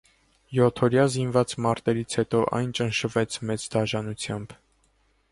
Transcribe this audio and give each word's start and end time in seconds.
Յոթօրյա 0.59 1.01
զինված 1.15 1.51
մարտերից 1.65 2.15
հետո 2.19 2.41
այն 2.59 2.71
ճնշվեց 2.79 3.37
մեծ 3.51 3.67
դաժանությամբ։ 3.75 4.57